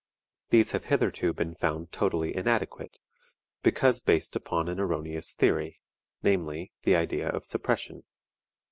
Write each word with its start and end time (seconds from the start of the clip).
These 0.49 0.71
have 0.71 0.85
hitherto 0.85 1.31
been 1.31 1.53
found 1.53 1.91
totally 1.91 2.35
inadequate, 2.35 2.97
because 3.61 4.01
based 4.01 4.35
upon 4.35 4.67
an 4.67 4.79
erroneous 4.79 5.35
theory, 5.35 5.79
namely, 6.23 6.71
the 6.81 6.95
idea 6.95 7.29
of 7.29 7.45
suppression. 7.45 8.01